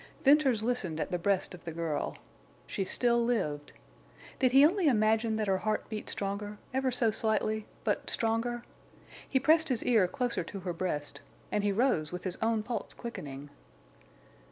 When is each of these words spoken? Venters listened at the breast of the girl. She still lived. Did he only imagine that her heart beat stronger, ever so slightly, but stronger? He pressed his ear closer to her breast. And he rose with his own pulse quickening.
Venters 0.23 0.63
listened 0.63 0.99
at 0.99 1.11
the 1.11 1.19
breast 1.19 1.53
of 1.53 1.63
the 1.63 1.71
girl. 1.71 2.17
She 2.65 2.83
still 2.83 3.23
lived. 3.23 3.71
Did 4.39 4.51
he 4.51 4.65
only 4.65 4.87
imagine 4.87 5.35
that 5.35 5.45
her 5.45 5.59
heart 5.59 5.87
beat 5.89 6.09
stronger, 6.09 6.57
ever 6.73 6.89
so 6.89 7.11
slightly, 7.11 7.67
but 7.83 8.09
stronger? 8.09 8.63
He 9.29 9.39
pressed 9.39 9.69
his 9.69 9.83
ear 9.83 10.07
closer 10.07 10.43
to 10.43 10.61
her 10.61 10.73
breast. 10.73 11.21
And 11.51 11.63
he 11.63 11.71
rose 11.71 12.11
with 12.11 12.23
his 12.23 12.39
own 12.41 12.63
pulse 12.63 12.95
quickening. 12.95 13.51